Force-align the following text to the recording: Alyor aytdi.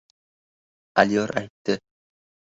Alyor 0.99 1.33
aytdi. 1.41 1.77